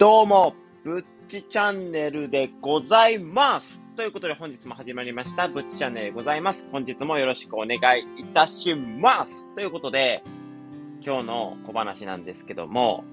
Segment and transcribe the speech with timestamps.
[0.00, 3.82] どうも、ぶっちチャンネルでございます。
[3.96, 6.66] ということで本日も始まりました、ぶっちチャンネルでございます。
[6.72, 9.54] 本日もよろしくお願いいたします。
[9.54, 10.22] ということで、
[11.04, 13.04] 今日の小話なんですけども、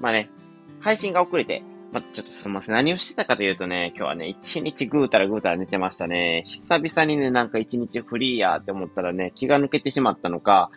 [0.00, 0.30] まあね、
[0.78, 2.76] 配信が遅れて、まずちょっとすみません。
[2.76, 6.44] 何をしてたかというとね、今日はね、一日ぐうたらぐうたら寝てましたね。
[6.46, 10.70] 久々にね、なんか一日フリーやって思ったらね、気が抜けてしまったのか、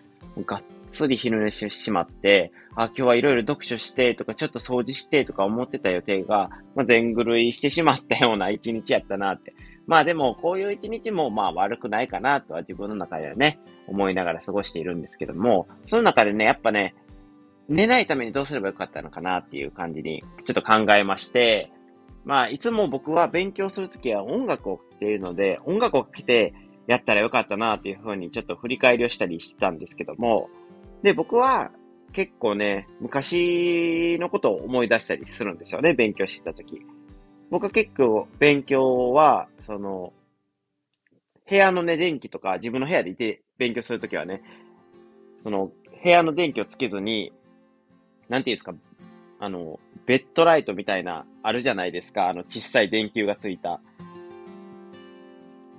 [0.44, 9.54] がっつり昼寝してしまって、あ、今日はいろいろ読書してとか、ちょっと掃除してとか思ってた予定が、まあ、全狂いしてしまったような一日やったなって。
[9.88, 16.96] まあでも、こういう一日もまあ悪くないかなとは自分の中ではね、思いながら過ごしているんですけども、その中でね、やっぱね、
[17.70, 21.72] 寝ないためにどうすればよかったのかなっていう感じに、ちょっと考えまして、
[22.26, 26.54] まあ、いつも僕は勉強するときは音楽を聴いているので、音楽を聴いて
[26.88, 30.50] やったらよかったなっていうふうにちょっと振り返りをしたりしてたんですけども、
[31.04, 31.72] で、僕は
[32.14, 36.82] 結構ね、昔のことを思い出したりするんですよね、勉強してた時。
[37.50, 40.14] 僕は結構勉強は、その、
[41.50, 44.42] 部屋のね、電気とか自分の部屋でいて勉強するときはね、
[45.42, 45.72] その、
[46.04, 47.32] 部屋の電気をつけずに、
[48.30, 48.74] なんていうんですか、
[49.40, 53.80] あの、ベッドライトみたいな、あるじゃないですか、あの、小さい電球がついた、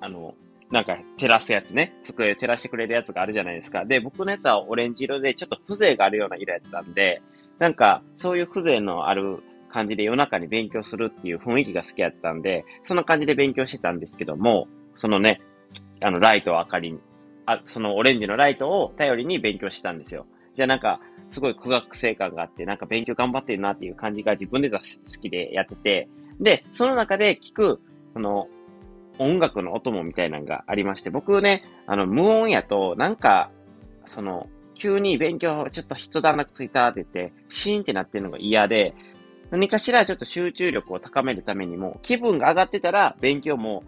[0.00, 0.34] あの、
[0.70, 1.94] なんか照らすやつね。
[2.02, 3.84] 机を照らしてくれるやつがあるじゃないですか。
[3.84, 7.22] で、僕のやつはオレンジ色でちょっと風情があるような色やったんで、
[7.58, 15.40] なんかそういう風情のある感じで夜中に勉強するっていう雰囲気が好きやったんで、そんな感じで勉強してたんですけども、そのね、
[16.00, 17.00] あのライトを明かりに、
[17.46, 20.26] あ、そのオレンジのライトを頼りに勉強してたんですよ。
[20.54, 24.78] じゃあなんか、すごい苦学生感があって、なんか勉強頑張ってるなっていう感じが自分で好
[25.20, 26.08] きでやってて、
[26.40, 27.80] で、その中で聞く、
[28.12, 28.48] その、
[29.18, 33.50] 音楽のお供みたいなのがありまして、僕ね、あの、無音やと、なんか、
[34.06, 38.94] その、急に勉強ちょっと一段落ついたって言って、シーンってなってるのが嫌で、
[39.50, 43.82] 何かしらちょっと集中力を高めるためにも、気分が上がってたら、勉強も、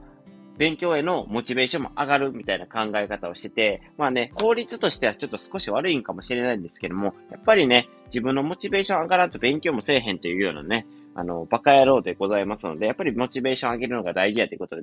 [0.58, 14.82] 勉強へのモチベーションも上がるみたいな考え方をしてて、まあね、効率としてはちょっと少し悪いんかもしれないんですけども、やっぱりね、自分のモチベーション上がらんと勉強もせえへんというようなね、あの、バカ野郎でございますので、やっぱりモチベーション上げるのが大事やということで、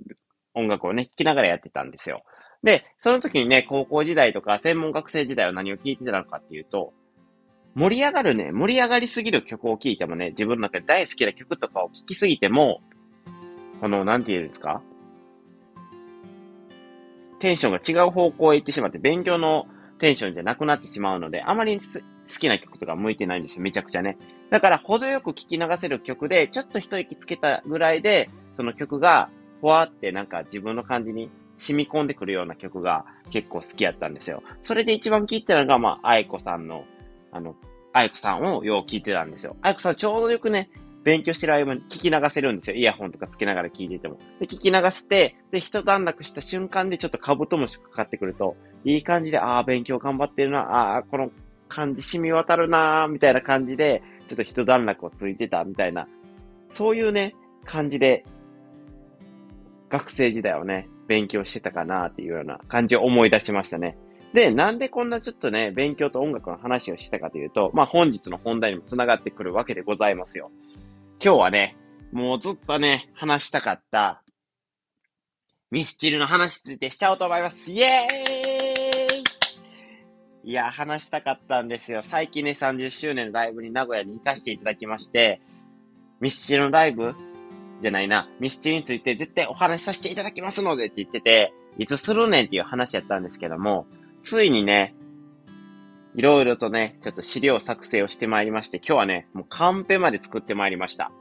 [0.58, 2.24] 音楽をね、聴きながらやってたんですよ。
[2.64, 6.94] で、その時にね、高校時代とか専門学生時代は何を聴いてたのかっていうと、
[7.76, 12.82] 盛り上がるね、盛り上がりすぎる曲を聴いてもね、自分の中で大好きな曲とかを聴きすぎても、
[13.80, 14.82] この、なんて言うんですか？
[17.40, 19.68] テンションが違う方向へ行ってしまって、勉強の
[20.00, 22.02] テンションじゃなくなってしまうので、あまり好
[22.40, 24.18] きな曲とか向いてないんですよ、めちゃくちゃね。
[24.50, 29.30] だから、程よく聴き流せる曲で、ちょっと一息つけたぐらいで、その曲が
[29.62, 34.44] ふわってなんか自分の感じに染み込んでくるような曲が結構好きやったんですよ。
[34.64, 36.86] それで一番聴いてたのが、まあ、愛子さんの、
[37.32, 37.56] あの、
[37.94, 39.56] 愛子さんをよう聴いてたんですよ。
[39.62, 40.70] 愛子さんちょうどよくね、
[41.04, 42.76] 勉強してる間に聞き流せるんですよ。
[42.76, 44.20] イヤホンとかつけながら聞いてても。
[44.40, 51.32] で、聞き流して、で、一段落した瞬間でちょっとカブトムシかかってくると、いい感じで、ああ、勉強頑張ってるな、ああ、この
[51.70, 56.08] 感じ染み渡るな、みたいな感じで、ちょっと一段落をついてた、みたいな、
[56.72, 57.36] そういうね、
[57.66, 58.26] 感じで
[59.90, 63.98] 学生時代をね、勉強してたかなっていうような感じを思い出しましたね。
[64.34, 70.52] で、なんでこんなちょっとね、勉強と音楽の話をしたかというと、まあ本日の本題にも繋がってくるわけでございますよ。
[71.24, 71.78] 今日はね、
[72.12, 74.24] もうずっとね、話したかった、
[75.72, 77.72] ミスチルの話についてしちゃおうと思います。
[77.72, 79.24] イエー
[80.44, 82.02] イいや、話したかったんですよ。
[82.04, 85.42] 最近ね、30周年のライブに名古屋に行かせていただきまして、
[86.22, 87.14] ミスチルのライブ
[87.82, 93.86] じゃないな、ミスチルについて絶対お話しさせていただきますのでって言ってて、いつするねんっていう話やったんですけども、
[94.24, 94.96] ついにね、
[96.16, 101.12] いろいろとね、ちょっと資料作成をしてまいりまして、今日はね、もうカンペまで作ってまいりました。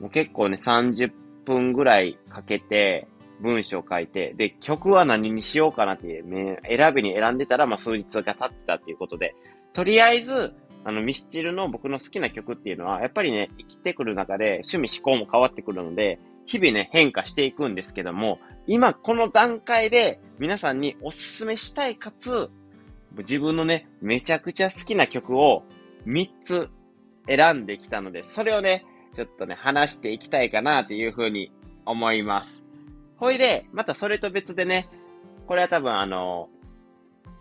[0.00, 1.12] もう結構ね、30
[1.44, 3.08] 分ぐらいかけて、
[3.40, 9.34] 文章を書いて、で、曲は何にしようかなっていう、選びに選んでたら、まあ、数日が経ってたっていうことで、
[9.72, 10.52] とりあえず、
[10.84, 22.50] あの、ミスチルの僕の好きな曲っていうのは、やっぱりね、生きてくる中で趣味思考も変わってくるので、日々ね、変化していくんですけども、今この段階で皆さんにおすすめしたいかつ、
[23.16, 25.64] 自分のね、めちゃくちゃ好きな曲を
[26.06, 26.70] 3つ
[27.26, 28.84] 選んできたので、それをね、
[29.14, 31.52] ちょっとね、話していきたいかなっていうふうに
[31.84, 32.62] 思います。
[33.16, 34.88] ほいで、またそれと別でね、
[35.46, 36.48] これは多分あの、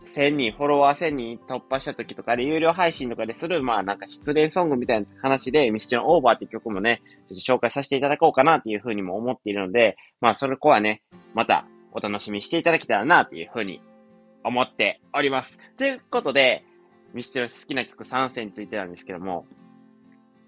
[0.05, 11.01] 1000人、フォロワー1000人突破した時とかで、有料配信とかでする、まあなんか失恋ソングみたいな話で、ミスチルオーバーっていう曲もね、ちょっと紹介させていただこうかなっていうふうにも思っているので、まあそれこはね、
[11.33, 13.81] またお楽しみしていただけたらなっていうふうに
[14.43, 15.59] 思っております。
[15.77, 16.63] ということで、
[17.13, 19.45] ミスチル好きな曲3選についてなんですけども、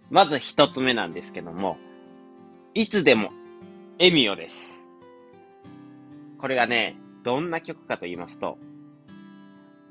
[0.09, 1.77] まず一つ目なんですけども、
[2.73, 3.31] いつでも
[3.99, 4.85] エミオです。
[6.37, 8.57] これがね、どんな曲かと言いますと、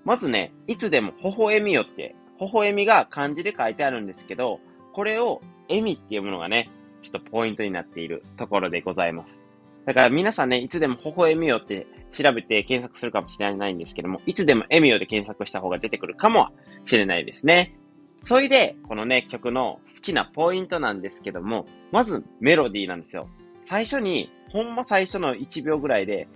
[0.05, 4.61] まずね、いつでも微笑みよって、微笑みが漢字で書いてあるんですけど、
[4.93, 6.71] これを笑みっていうものがね、
[7.03, 9.39] ちょっとポイントになっているところでございます。
[9.87, 16.49] だから皆さんね、いつでも微笑みよって調べて検索するかもしれないんですけども、いつでもエミオで検索した方が出てくるかも
[16.85, 17.77] しれないですね。
[18.25, 23.29] それで、このね、曲の好きなポイントなんですけども、まずメロディーなんですよ。
[23.65, 26.29] 最初に、ほんま最初の1秒ぐらいで、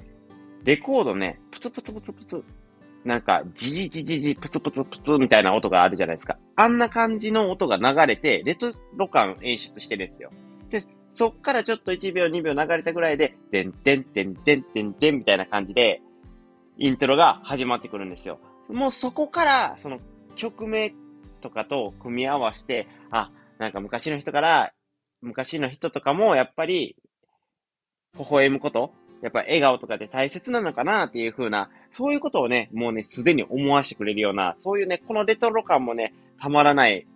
[0.65, 2.45] レコードね、プツプツプツプツ、
[3.05, 6.39] なんか、ジジジジジ、プツプツプツみたいな音があるじゃないですか。
[6.57, 10.31] あんな感じの音が流れて、レトロ感演出してるんですよ。
[10.71, 10.85] で、
[11.15, 16.01] そっからちょっと1秒2秒流れたぐらいで、てんてんてんてんてんてんみたいな感じで、
[16.79, 18.41] イントロが始まってくるんですよ。
[18.69, 20.01] もうそこから、その
[20.35, 20.93] 曲名
[21.43, 24.73] とかと組み合わせて、あ、なんか昔の人から、
[25.21, 26.97] 昔の人とかもやっぱり、
[28.19, 37.07] 微笑むことやっぱ笑顔とかで大切なのかなっていう風な、そういうことをね、もうね、すでに思わせてくれるような、そういうね、このレトロ感もね、たまらない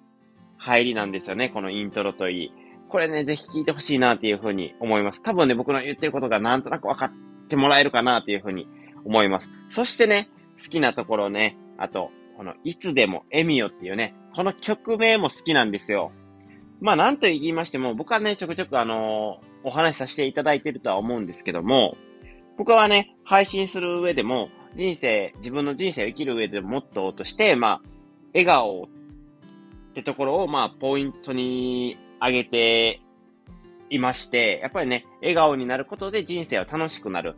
[0.57, 2.53] 入りなんですよね、このイントロといい。
[2.89, 5.23] これね、ぜひ聞いてほしいなっていう風に思います。
[5.23, 7.13] 多分ね、僕の言ってることがなんとなく分かっ
[7.49, 8.67] てもらえるかなっていう風に
[9.05, 9.51] 思います。
[9.69, 10.31] そしてね、
[10.63, 16.11] 好きなところね、あと、この、いつでもエミヨっていうね、この曲名も好きなんですよ。
[16.81, 21.97] まあ、なんと言いましても、僕はね、ちょくちょくあの、お話しさせていただいてるとは思うんですけども、
[22.57, 27.89] 僕はね、配信する上でも、人生、自分の人生を生きる上でモットーとして、まあ、
[28.33, 28.89] 笑顔っ
[29.95, 33.01] てところを、まあ、ポイントに上げて
[33.91, 37.37] いまして、やっぱりね、笑顔になることで人生は楽しくなる。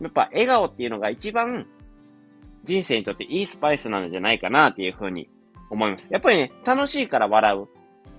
[0.00, 1.66] やっぱ笑顔っていうのが一番
[2.64, 5.30] 人生にとっていいスパイスなんじゃないかなっていうふうに
[5.70, 6.06] 思います。
[6.10, 7.68] やっぱりね、楽しいから笑う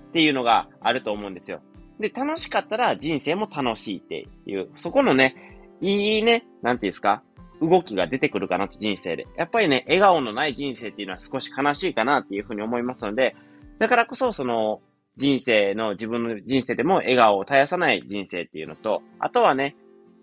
[0.08, 1.60] っていうのがあると思うんですよ。
[2.00, 5.34] で、楽しかったら人生も楽しいっていう、そこのね、
[5.80, 7.22] いいね、なんていうんですか、
[7.60, 9.26] 動きが出てくるかなと人生で。
[9.36, 13.34] やっぱりね、笑顔のない人生っていうのは少し悲しいかなっていうふうに思いますので、
[13.78, 14.80] だからこそその
[15.16, 19.76] 人生の自分の人生でも笑顔を絶やさない人生っていうのと、あとはね、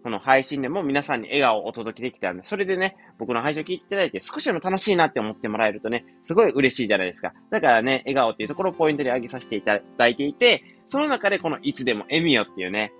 [0.06, 7.34] この配信でも皆さんに笑顔をお届けできたんで、それでね、僕の配信を聞いていただいて少しでも楽しいなって思ってもらえるとね、すごい嬉しいじゃないですか。
[7.50, 12.94] だからね、笑顔っていうところをポイントに挙げさせていただいていて、その中でこのいつでもエミヨっていうね、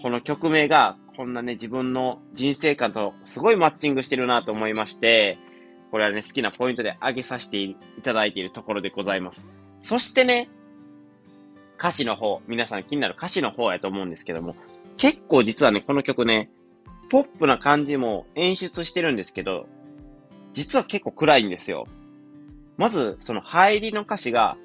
[0.00, 5.36] この曲名がこんなね、自分の人生観とすごいマッチングしてるなと思いまして、
[5.90, 9.46] これはね、好きなポイントで挙げさせていただいているところでございます。
[9.82, 10.48] そしてね、
[11.78, 14.56] 歌詞の方、皆さん気になる歌詞の方やと思うんですけども、
[15.00, 16.50] 結構実はね、この曲ね、
[17.08, 19.66] ポップな感じも演出してるんですけど、
[20.52, 21.86] 実は結構暗いんですよ。
[22.76, 24.58] まず、その入りの歌詞が、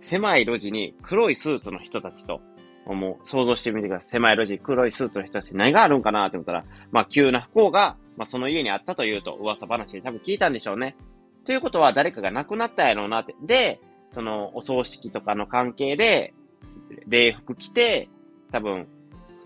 [0.00, 2.40] 狭い路地に黒いスーツの人たちと、
[2.86, 4.08] もう想像してみてください。
[4.12, 10.96] 狭い路地、黒いスーツの人たち何があるんかなって思ったら、まあ急な不幸が、まあその家にあったというと噂話で多分聞いたんでしょうね。
[11.44, 13.34] ということは誰かが亡くなったやろうなって。
[13.42, 13.82] で、
[14.14, 16.32] そのお葬式とかの関係で、
[17.06, 18.08] 礼服着て、
[18.52, 18.86] 多分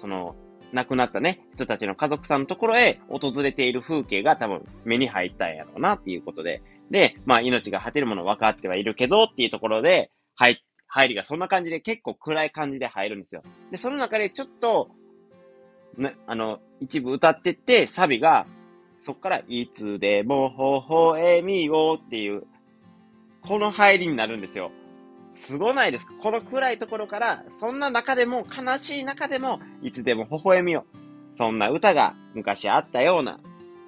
[0.01, 0.35] その、
[0.73, 13.43] 亡くなったね、人たちの家族さんのところへ訪れている風景が多分目に入ったんやろうなっていうことで、で、まあ命が果てるもの分かってはいるけどっていうところで、入、入りがそんな感じで結構暗い感じで入るんですよ。
[13.71, 14.91] で、その中でちょっと、
[15.97, 18.47] ね、あの、一部歌ってって、サビが、
[19.03, 20.51] そっから、いつでも
[20.89, 22.45] 微笑みをっていう、
[23.43, 24.71] この入りになるんですよ。
[25.45, 26.13] すごないですか？
[26.23, 30.85] この暗いところから、そんな中でも、悲しい中でも、いつでも微笑みを。
[31.35, 33.41] そんな歌が昔あったような、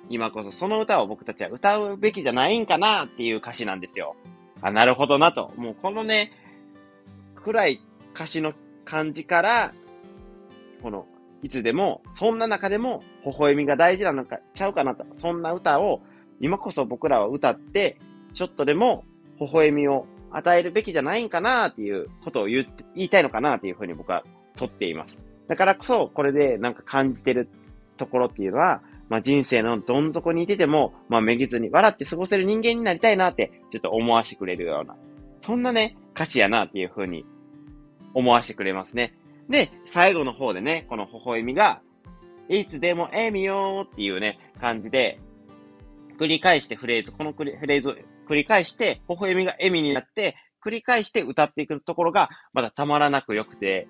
[0.08, 4.16] 今こそその歌を僕たちは歌うべきじゃないんかなっていう歌詞なんですよ。
[4.60, 5.52] あ、なるほどなと。
[5.56, 6.32] もうこのね、
[7.36, 7.80] 暗い
[8.14, 8.52] 歌詞の
[8.84, 9.74] 感じから、
[10.82, 11.06] この、
[11.42, 15.04] いつでも、そんな中でも、微笑みが大事なのか、ちゃうかなと。
[15.12, 16.00] そんな歌を、
[16.40, 17.98] 今こそ僕らは歌って、
[18.32, 19.04] ちょっとでも、
[19.40, 24.24] 微笑みを与えるべきじゃないんかなっていうことを言言いたいのかなっていうふうに僕は
[24.56, 25.18] 取っています。
[25.48, 27.48] だからこそ、これでなんか感じてる
[27.96, 34.96] ところっていうのは、まあ人生のどん底にいてても、まあめげずに笑って過ごせる人間になりたいなって、ちょっと思わせてくれるような、
[35.42, 37.24] そんなね、歌詞やなっていうふうに
[38.14, 39.14] 思わせてくれますね。
[39.48, 41.82] で、最後の方でね、この微笑みが、
[42.48, 45.18] いつでもえみよーっていうね、感じで、
[46.18, 53.88] 繰り返してフレーズ、このフレーズ繰り返して、微笑みが笑みになって、繰り返して歌っていくところが、まだたまらなく良くて、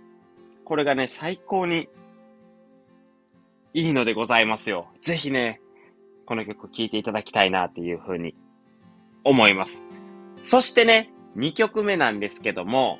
[0.64, 1.88] これがね、最高に
[3.74, 4.88] いいのでございますよ。
[5.02, 5.60] ぜひね、
[6.26, 8.34] この曲聴いていただきたいなっていうふうに
[9.24, 9.82] 思います。
[10.44, 12.98] そしてね、2曲目なんですけども、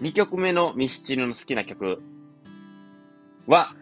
[0.00, 2.02] 2曲目のミスチルの好きな曲
[3.46, 3.74] は、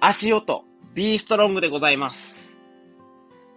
[0.00, 2.41] 足音、ビーストロングでございます。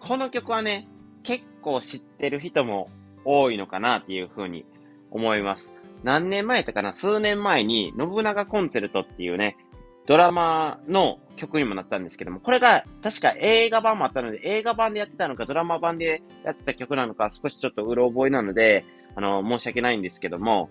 [0.08, 0.88] この曲はね、
[1.24, 2.90] 結構知ってる人も
[3.24, 4.64] 多いのかなっていうふうに
[5.10, 5.68] 思います。
[6.04, 6.94] 何年前だかな？
[6.94, 9.58] 数年前に、信長コンセルトっていうね、
[10.06, 18.86] ドラマの曲にもなったんですけども、これが確か映画版もあったので、映画版でやってたのか、ドラマ版でやってた曲なのか、少しちょっとうろ覚えなので、
[19.16, 20.70] あの、申し訳ないんですけども、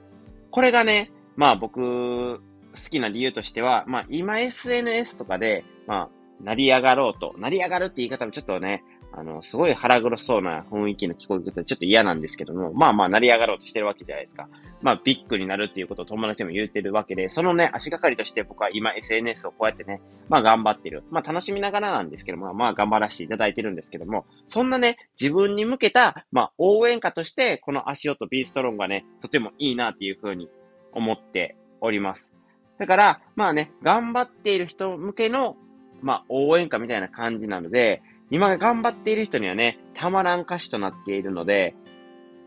[0.52, 2.40] これがね、まあ僕、好
[2.88, 6.08] きな理由としては、まあ今 SNS とかで、まあ、
[6.40, 8.84] 成り上がろうと、成り上がるって言い方もちょっとね、
[9.16, 14.48] あの、すごい腹黒そうな雰囲気の聞こえ方ちょっと嫌なんですけども、まあまあ成り上がろうとしてるわけじゃないですか。
[14.82, 21.04] まあビッグになるっていうことを友達も言ってるわけで、そのね、足がかりとして僕は今 SNS をこうやってね、まあ頑張ってる。
[21.10, 30.48] まあ楽しみながらなんですけども、まあ頑張らせていただいてるんですけども、そんなね、自分に向けた、まあ応援歌として、この足音ビーストロンがね、とてもいいなっていうふうに
[30.92, 32.32] 思っております。
[32.78, 35.56] だから、まあね、頑張っている人向けの、
[36.02, 41.74] まあ応援歌みたいな感じなので、今頑張っている人にはね、たまらん歌詞となっているので、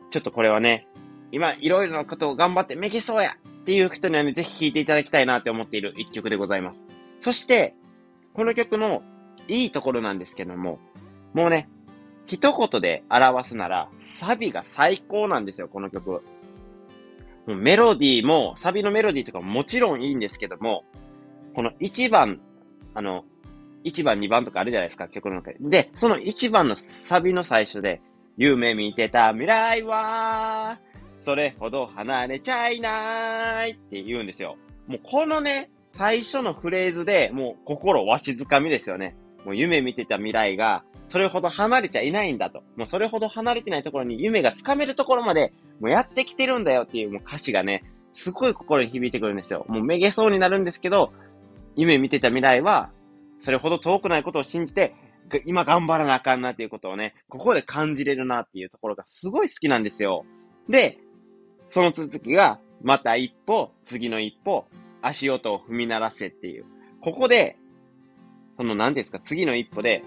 [0.10, 0.88] ちょっとこれはね、
[1.32, 6.86] 今いろいろなことを頑張ってめげそうやっていう人にはね、ぜひ聴いていただきたいなって思っている一曲でございます。
[7.22, 7.76] そして、
[8.34, 9.04] この曲の
[9.48, 10.80] いいところなんですけども、
[11.34, 11.70] もうね、
[12.26, 16.12] 一言で表すなら、サビが最高なんですよ、この曲。
[16.12, 16.22] も
[17.48, 20.84] うメロディーも、サビのメロディーとかももちろんいいんですけども、
[21.56, 22.42] この一番、
[22.94, 23.24] あの、
[23.84, 25.58] 1番、2番とかあるじゃないですか、曲の中で。
[25.62, 28.02] で、その1番のサビの最初で、
[28.38, 30.80] 夢見てた未来は、
[31.22, 34.58] それほど離れちゃいないって言うんですよ。
[34.88, 39.16] もうこのね、最初のフレーズでもう心わしづかみですよね。
[39.44, 42.64] もう夢見てた未来が、それほど離れちゃいないんだと。
[42.76, 49.66] もうそれほど離れてないところに夢がつかめるところまで、もうやってきてるんだよっていうもう歌詞がね、すごい心に響いてくるんですよ。
[49.68, 51.14] もうめげそうになるんですけど、
[51.76, 52.92] 夢見てた未来は、
[53.42, 54.96] それほど遠くないことを信じて、
[55.46, 60.26] 今頑張らなあかんなっていうことをね、ここで感じれるなっていうところがすごい好きなんですよ。
[60.70, 61.00] で、
[61.70, 64.68] その続きが、また一歩、次の一歩、
[65.02, 66.66] 足音を踏み鳴らせっていう。
[67.02, 67.58] ここで、
[68.58, 70.02] その何ですか、次の一歩で、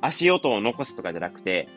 [0.00, 1.68] 足音を残すとかじゃなくて、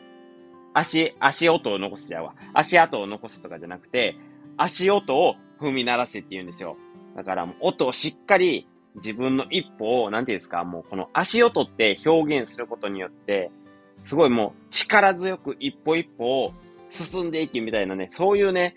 [0.74, 2.34] 足、足音を残すじゃわ。
[2.54, 4.16] 足跡を残すとかじゃなくて、
[4.56, 6.76] 足音を踏み鳴らせって言うんですよ。
[7.16, 13.50] だからもう音をしっかり自分の一歩を、なんていうんですか、もうこの足音って表現することによって、
[14.04, 16.54] すごいもう力強く一歩一歩を
[16.90, 18.76] 進んでいくみたいなね、そういうね、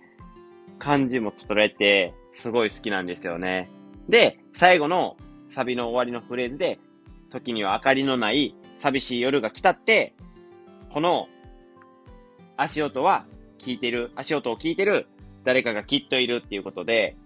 [0.80, 3.70] 感じも捉えて、すごい好きなんですよね。
[4.10, 5.18] で、最後の
[5.54, 6.80] サビの終わりのフレーズで、
[7.32, 10.14] 時には明かりのない寂しい夜が来たって、
[10.92, 11.28] この
[12.58, 13.26] 足音は
[13.58, 15.08] 聞いてる、足音を聞いてる
[15.44, 17.18] 誰かがきっといるっていうことで、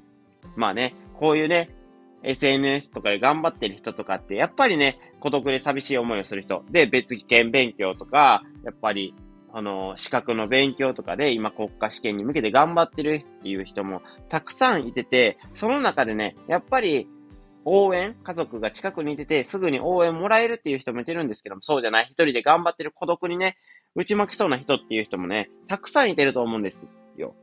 [0.55, 1.69] まあね、こういうね、
[2.23, 6.63] SNS とかで頑張ってる人とかって、やっぱりね、孤独で寂しい思いをする人。
[6.69, 9.13] で、別件勉強とか、やっぱり、
[9.51, 17.07] あの、資格の勉強とかで、今国家試験に向けて頑張ってるっていう人もたくさんいてて、その中でね、やっぱり、
[17.65, 23.57] 応援、家族が近くにいてて、すぐに応援もらえるっていう人もいてるんですけども、そうじゃない、一人で頑張ってる孤独にね、
[23.95, 26.79] 打ち負けそうな人っていう人もね、たくさんいてると思うんです
[27.17, 27.35] よ。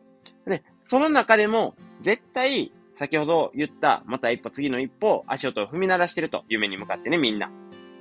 [0.46, 7.50] ね、その中でも、絶対、先ほど言った、また一歩次の一歩、足音を踏み鳴らしてると、夢に向かってね、みんな。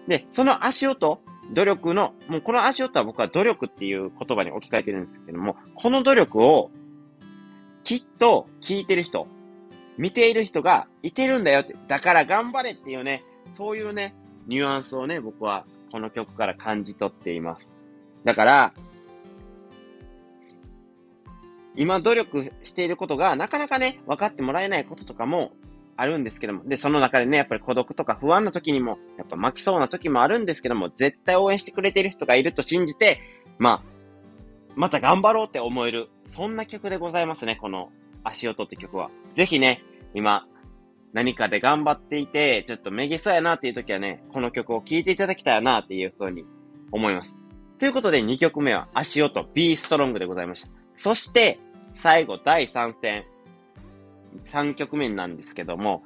[0.07, 1.21] で、その足音、
[1.53, 6.71] 努力の、もうこの足音は僕は努力っていう言葉に置き換えてるんですけども、この努力を、
[7.83, 9.27] きっと聞いてる人、
[9.97, 13.23] 見ている人がいてるんだよって、だから頑張れっていうね、
[13.53, 14.15] そういうね、
[14.47, 17.71] ニュアンスをね、僕はこの曲から感じ取っています。
[18.23, 18.73] だから、
[21.77, 25.51] 今努力していることがなかなかね、分かってもらえないこととかも
[25.97, 33.21] あるんですけども、で、その中でね、やっぱり孤独とか不安な時にも、やっぱ巻きそうな時もあるんですけども、絶対応援してくれてる人がいると信じて、
[33.59, 33.95] まあ、
[34.75, 37.91] また頑張ろうって思える、そんな曲でございますね、この
[38.23, 39.09] 足音って曲は。
[39.33, 40.47] ぜひね、今、
[41.13, 46.43] 何かで頑張っていて、ちょっとめげそうやなっていう時はね、この曲を聴いていただきたいなっていうふうに
[46.91, 47.33] 思います。
[47.79, 50.69] ということで2曲目は足音 B ストロングでございました。
[50.97, 51.59] そして、
[51.95, 53.25] 最後、第3戦。
[54.45, 56.03] 3曲目なんですけども、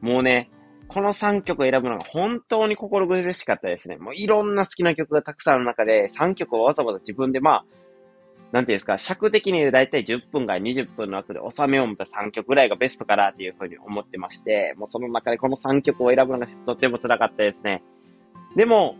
[0.00, 0.50] もうね、
[0.88, 3.96] この3曲選ぶのが本当に心苦しかったですね。
[3.96, 7.64] もういろんな好きな曲がたくさんある中で、3曲をわざわざ自分でまあ、
[8.52, 17.82] なんていうんですか、尺的に言うだいたい10分から20分の枠で収めようと3曲ぐらいがベストかなっていうふうに思ってまして、もうその中でこの3曲を選ぶのがとても辛かったですね。
[18.54, 18.96] でも、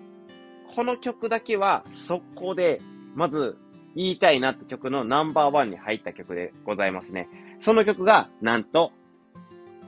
[0.75, 2.80] この曲だけは速攻で、
[3.14, 3.56] まず
[3.97, 7.29] 言いたいなって曲のナンバーワンに入った曲でございますね。
[7.59, 8.93] その曲が、なんと、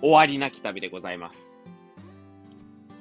[0.01, 1.47] 終わりなき旅でございます。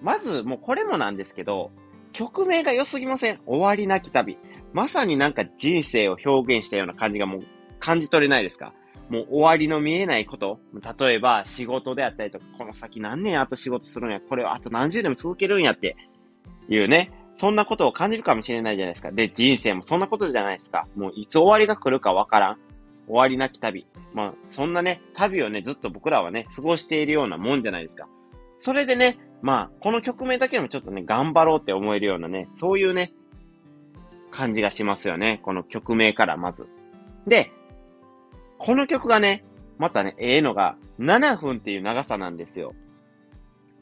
[0.02, 1.72] まず、もうこれもなんですけど、
[2.12, 4.38] 曲名が良すぎません終わりなき旅。
[4.74, 7.44] まさになんか人生を表現したような感じがもう
[7.80, 8.74] 感じ取れないですか？
[9.10, 10.60] もう終わりの見えないこと。
[11.00, 15.96] 例えば仕事であったりとか、この先何年あと仕事するんや、これをあと何十年も続けるんやって
[16.68, 17.12] いうね。
[17.38, 19.12] そんなことを感じるかもしれないじゃないですか。
[19.12, 20.88] で、人生もそんなことじゃないですか。
[20.96, 22.58] もういつ終わりが来るかわからん。
[23.08, 23.88] 終わりなき旅。
[24.14, 28.08] まあ、そんなね、旅をね、ずっと僕らはね、過ごしているようなもんじゃないですか。
[28.60, 33.14] それでね、まあ、この曲名だけでもちょっとね、頑張ろうって思えるようなね、そういうね、
[34.32, 35.40] 感じがしますよね。
[35.44, 36.68] この曲名からまず。
[37.28, 37.52] で、
[38.58, 39.46] この曲がね、
[39.78, 42.74] またね、ええのが、7分っていう長さなんですよ。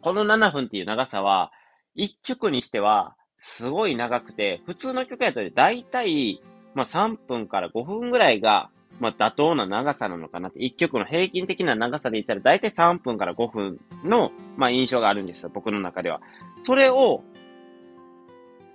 [0.02, 1.52] この7分っていう長さは、
[1.96, 6.42] 1曲にしては、すごい長くて、普通の曲やとだいたい、
[6.74, 16.22] まあ3分から5分ぐらいが、まあ妥当な長さなのかなって、1曲の平均的な長さで言ったらだいたい3分から5分の、まあ印象があるんですよ、僕の中では。
[16.64, 17.24] それを、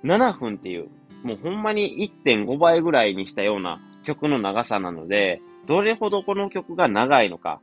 [0.04, 0.88] 7分っていう、
[1.24, 7.60] もうほんまに1.5倍ぐらいにしたような曲の長さなので、どれほどこの曲が長いのか、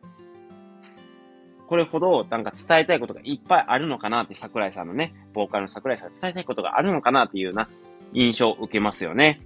[1.68, 7.70] これほどなんか伝えたいことがいっぱいあるのかなって桜井さんのね、ボーカルの桜井さん伝えたいことがあるのかなっていうような
[8.14, 9.42] 印象を受けますよね。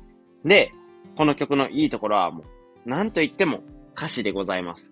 [0.45, 0.71] で、
[1.17, 2.43] この曲のいいところはも
[2.85, 3.61] う、なんと言っても
[3.95, 4.91] 歌詞でございます。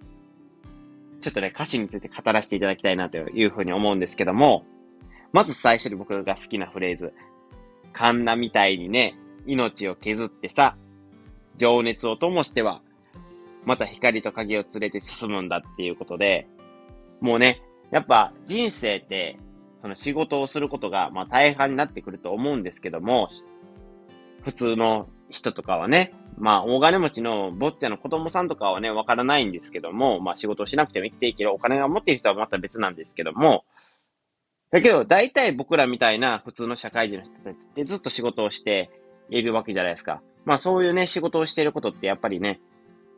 [1.22, 4.66] ちょっとね、歌詞について語らせていただきたいなというふうに思うんですけども、
[5.32, 7.14] まず最初に僕が好きなフレーズ。
[7.94, 10.76] カンナみたいにね、命を削ってさ、
[11.58, 12.82] 情熱を灯しては、
[13.66, 16.48] また光と影を連れて進むんだっていうことで、
[17.22, 17.62] もうね、
[17.92, 19.38] やっぱ人生って、
[19.82, 23.30] その仕事をすることが、まあ大半になってくると思うんですけども、
[24.44, 33.66] 普通の人とかはね、まあ大金持ちの坊ちゃんの子供さんとかはね、わからないんですけども、まあ仕事をしなくても生きていけるお金が持っている人はまた別なんですけども、
[34.72, 38.92] だけど、大体僕らみたいな普通の社会人の人たちってずっと仕事をして
[39.30, 40.22] いるわけじゃないですか。
[40.46, 42.60] まあそういうね、仕事をしていることってやっぱりね、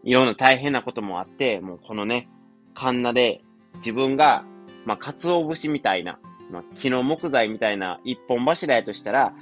[0.03, 2.29] いろんな大変なこともあって、もうこのね、
[2.73, 3.41] カンナで
[3.75, 4.45] 自分が、
[4.85, 6.19] まあ、鰹節みたいな、
[6.51, 9.33] まあ、木の木材みたいな一本柱やとしたら、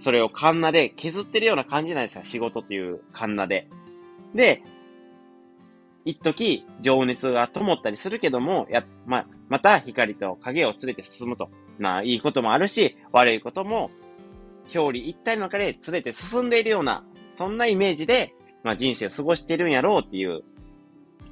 [0.00, 2.22] それをカンナで削ってるような感じなんですよ。
[2.24, 3.68] 仕事というカンナで。
[4.34, 4.62] で、
[6.04, 11.50] 一時情熱が灯ったりするけども、や、ま、また光と影を連れて進むと。
[11.78, 13.90] な、いいこともあるし、悪いことも、
[14.74, 17.04] 表裏一体の中で連れて進んでいるような、
[17.36, 20.42] そんなイメージで、まあ、人生を過ごしてるんやろうっていう、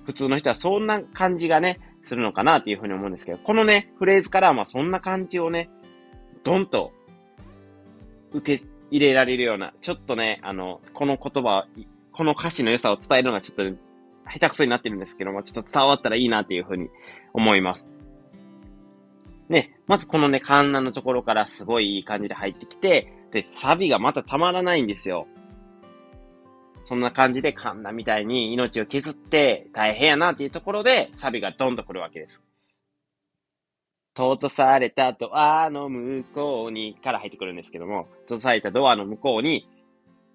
[0.05, 5.69] 普通の人はそんな感じがね、するのかなっていうふうに思うんですけど、このね、フレーズからはまあそんな感じをね、
[6.45, 6.93] ドンと
[8.33, 11.67] 受け入れられるような、ちょっとね、あの、この言葉、
[12.13, 13.65] この歌詞の良さを伝えるのがちょっと
[14.31, 16.89] 下手くそになってるんですけども、ちょっと伝わったらいいなっていうふうに
[17.33, 17.87] 思います。
[19.49, 25.27] ね、まずこのね、カンナのところからすごいいい感じで入ってきて、で、サビがまたたまらないんですよ。
[26.89, 32.43] そんな感じでカンナみたいに命を削って大変やなっていうところでサビがドンと来るわけです。
[34.17, 39.69] 閉ざされたドアの向こうにから入ってくるんですけども、閉ざされたドアの向こうに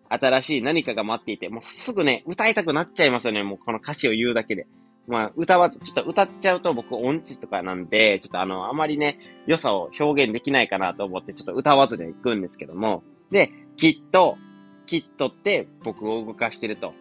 [0.09, 3.43] 新しい何かが待っていて、もうすぐね、歌いたくなっちゃいますよね。
[3.43, 4.67] もうこの歌詞を言うだけで。
[5.07, 13.03] まあ、歌わず、ちょっと歌っちゃうと僕音痴とかなんで、ちょっとあの、あまりね、良さを表現できないかなと思って、ちょっと歌わずで行くんですけども。
[13.31, 14.37] で、きっと、
[14.85, 16.93] きっとって僕を動かしてると。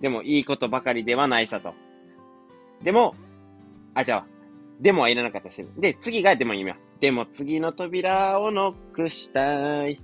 [0.00, 1.74] でもいいことばかりではないさと。
[2.82, 3.14] でも、
[3.94, 4.26] あ、じゃあ、
[4.80, 5.64] でもはいらなかったです。
[5.78, 6.74] で、次がでもいいよ。
[7.00, 10.00] でも次の扉をノックしたい。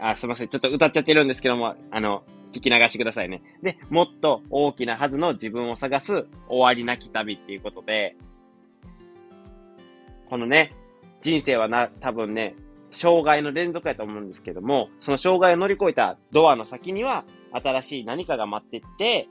[0.00, 0.48] あ、すいません。
[0.48, 3.42] ちょっと歌っちゃってるんですけども、あの、聞き流してくださいね。
[3.62, 8.16] で、もっと大きなはずの自分を探す終わりなき旅っていうことで、
[10.30, 10.72] このね、
[11.22, 12.54] 人生はな、多分ね、
[12.94, 19.28] 障害の連続やと思うんですけども、その障害を乗り越えたドアの先には、新しい何かが待ってって、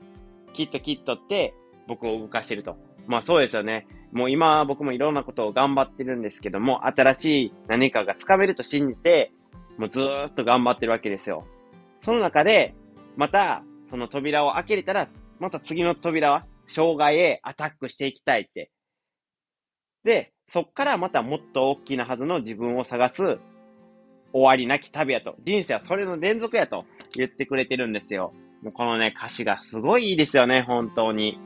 [0.54, 1.54] きっときっとって
[1.88, 2.76] 僕を動かしてると。
[3.06, 3.86] まあそうですよね。
[4.12, 9.32] もう今僕もいろんなことを頑張ってるんですけども、新しい何かが掴めると信じて、
[9.76, 11.44] もうずーっと頑張ってるわけですよ。
[12.02, 12.74] その中で、
[13.16, 15.08] また、その扉を開けれたら、
[15.40, 18.70] また次の扉は、障害へアタックしていきたいって。
[20.04, 23.38] で、そっからまたもっと大きなはずの自分を探す
[24.34, 25.36] 終わりなき旅やと。
[25.44, 28.34] 人生はそれの連続やと言ってくれてるんですよ。
[28.62, 31.38] もうこのね、歌詞がすごいいいですよね、本当に。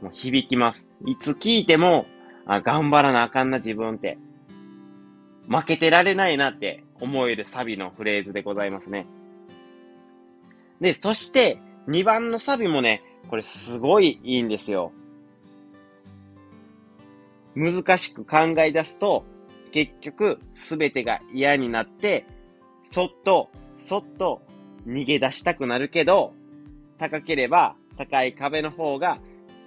[0.00, 0.86] もう響きます。
[1.04, 2.06] いつ聞いても、
[2.46, 4.16] あ、頑張らなあかんな自分って。
[5.48, 9.06] 負けてられないなって思えるサビのフレーズでございますね。
[10.80, 14.92] で、そして、2番のサビもね、これすごいいいんですよ。
[17.54, 19.24] 難しく考え出すと、
[19.68, 22.26] 結局、すべてが嫌になって、
[22.90, 24.42] そっと、そっと
[24.86, 26.34] 逃げ出したくなるけど、
[26.98, 29.18] 高ければ高い壁の方が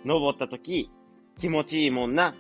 [0.03, 0.89] 登った時
[1.37, 2.35] 気持ちいいもんな。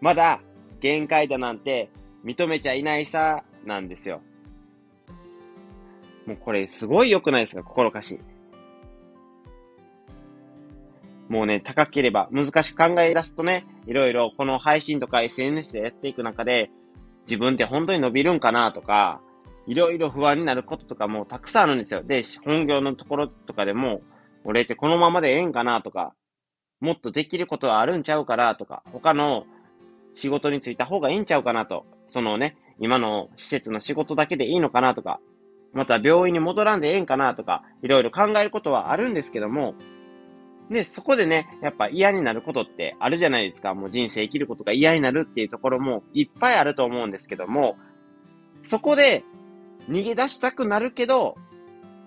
[0.00, 0.40] まだ
[0.80, 1.90] 限界だなんて
[2.24, 4.22] 認めちゃいないさ、なんですよ。
[6.26, 7.62] もうこれすごい良くないですか？
[7.62, 8.18] 心かし。
[11.32, 16.70] もうね、高ければ難しく考え出すとね、いろいろこの配信とか SNS でやっていく中で、
[17.22, 19.22] 自分って本当に伸びるんかなとか、
[19.66, 22.02] いろいろ不安になることとかもたくさんあるんですよ。
[22.02, 24.02] で、本業のところとかでも、
[24.44, 26.12] 俺ってこのままでええんかなとか、
[26.80, 29.46] もっとできることはあるんちゃうかなとか、他の
[30.12, 35.18] 仕事に就いた方がいいんちゃうかなと、そのね、今の施設の仕事だけでいいのかなとか、
[35.72, 39.76] また病院に戻らんでええんかなとか、いろいろ考えることはあるんですけども、
[40.72, 43.74] で、そこでね、やっぱ嫌になることってあるじゃないですか。
[43.74, 47.76] もう人生生きることが嫌になるっていうところもいっぱいあると思うんですけども、
[48.64, 49.24] そこで
[49.88, 51.36] 逃げ出したくなるけど、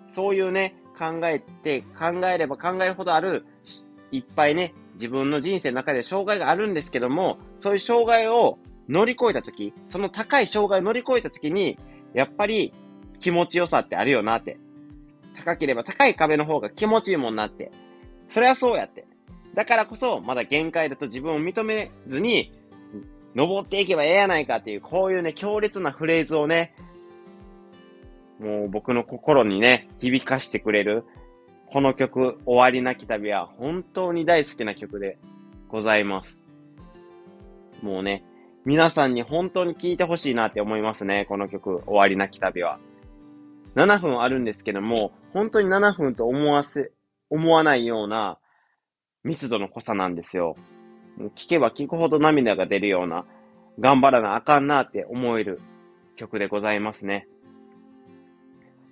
[0.08, 3.46] そういうね、考えて、考えれば考えるほどある、
[4.12, 11.78] いっぱいね、自分の人生の中で障害があるんですけども、そういう障害を乗り越えたとき、その高い障害を乗り越えたときに、
[12.14, 12.74] やっぱり
[13.20, 14.58] 気持ちよさってあるよなって。
[15.38, 17.72] 高ければ高い壁の方が気持ちいいもんなって。
[18.30, 19.06] それはそうやって。
[19.54, 22.52] だからこそ、まだ限界だと自分を認めずに、
[23.36, 26.74] 登っていけばええやないかっていう、こういうね、強烈なフレーズをね、
[28.40, 31.06] もう僕の心にね、響かしてくれる、
[31.68, 35.18] この曲、終わりなき旅は本当に大好きな曲で
[35.68, 36.38] ございます。
[37.82, 38.24] もうね、
[38.66, 42.80] 皆さんに本当に聴いてほしいなって思いますね、この曲、終わりなき旅は。
[43.76, 46.92] 7分あるんですけども、本当に7分と思わせ、
[47.30, 48.38] 思わないような
[49.24, 50.56] 密度の濃さなんですよ。
[51.36, 53.26] 聞けば聞くほど涙が出るような、
[53.80, 55.60] 頑張らなあかんなって思える
[56.16, 57.28] 曲でございますね。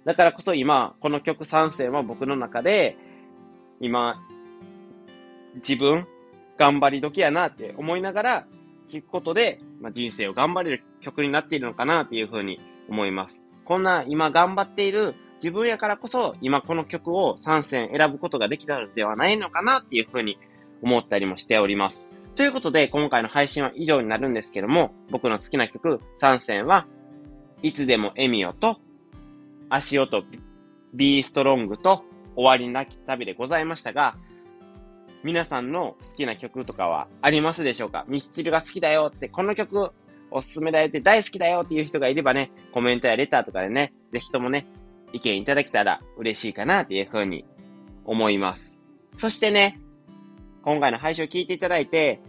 [0.06, 2.98] だからこそ今、この曲参戦は僕の中で、
[3.80, 4.16] 今、
[5.56, 6.08] 自分、
[6.58, 8.48] 頑張り時やなって思いながら
[8.88, 13.42] 聴くことで、まあ、人生を頑張れる曲になっているのかなっていうふうに思います。
[13.66, 20.38] こんな今頑張っている自分やからこそ、今この曲を参戦選ぶことができたのではないのかなっていうふうに
[20.82, 22.08] 思ったりもしております。
[22.36, 26.88] ということで、今回の配信は以上になるんですけども、僕の好きな曲、参戦は、
[27.62, 28.78] いつでもエミオと、
[29.70, 30.24] 足音、
[30.94, 32.06] ビーストロングと
[32.38, 34.16] 終わりなき旅でございましたが、
[35.26, 38.06] 皆さんの好きな曲とかはありますでしょうか？
[38.08, 39.92] ミスチルが好きだよって、この曲
[40.32, 44.68] おすすめだよって大好きだよっていう人がいればね、コメントやレターとかでね、ぜひともね、
[45.14, 47.46] 意見いただけたら嬉しいかなっていうふうに
[48.04, 48.78] 思います。
[49.14, 49.80] そしてね、
[50.64, 52.20] 今回の配信を聞いていただいて、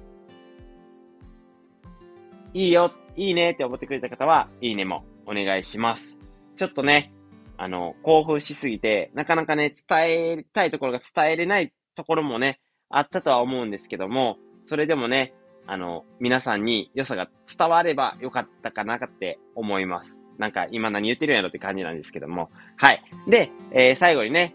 [2.53, 6.17] いいよ、いいねって思ってくれた方は、いいねもお願いします。
[6.57, 7.13] ちょっとね、
[7.57, 9.99] あの、興奮しすぎて、なかなかね、伝
[10.39, 15.35] えたいところが伝えれないところもね、あったとは思うんですけども、それでもね、
[15.67, 20.19] あの、皆さんに良さが伝わればよかったかなって思います。
[20.39, 22.51] なんか今何言ってるんやろって感じなんですけども。
[22.77, 23.03] はい。
[23.29, 24.55] で、えー、最後にね、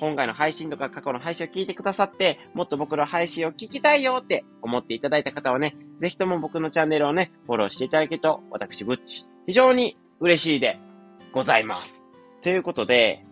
[0.00, 10.78] 今回の配信とか過去の配信を聞いてくださって、もっと僕の配信を聞きたいよって思っていただいた方はね、ぜひとも僕のチャンネルをね、フォローしていただけると、私、ぶっち、非常に嬉しいで
[11.32, 12.04] ございます。
[12.42, 13.24] ということで、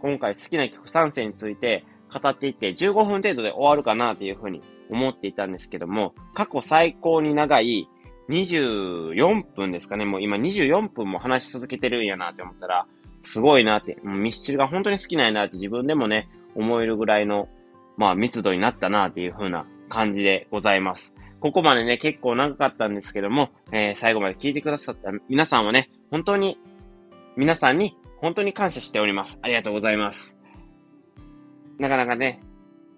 [0.00, 7.88] 今回好きな曲3選について語っていって15分程度で終わるかなというふうに思っていたんですけども、過去最高に長い
[8.30, 10.04] 24分ですかね。
[10.04, 12.86] もう今24分も話し続けてるんやなって思ったら、
[13.24, 17.48] すごいなって、もうミスチルが本当に好きなんやなって自分でもね、思えるぐらいの、
[17.96, 21.12] まあ密度になったなっていう風な感じでございます。
[21.40, 26.58] ここまでね、結構長かったんですけども、えー、最後まで聞いてくださった皆さんはね、本当に、
[27.36, 29.38] 皆さんに本当に感謝しております。
[29.42, 30.36] ありがとうございます。
[31.78, 32.40] なかなかね、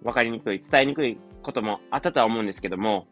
[0.03, 3.07] わかりにくい、伝えにくいこともあったとは思うんですけども、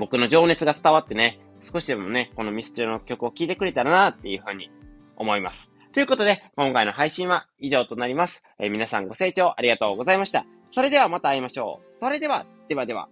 [0.00, 4.70] 僕の情熱が伝わってね、少しでもね、このミスチルの曲を聴いてくれたらなっていうふうに
[5.16, 5.70] 思います。
[5.92, 8.42] ということで、今回の配信は以上となります。
[8.58, 10.46] えー、皆さんご清聴ありがとうございました。
[10.70, 11.86] それではまた会いましょう。
[11.86, 13.08] それでは、ではでは。